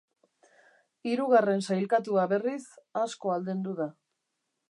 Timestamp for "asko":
3.05-3.35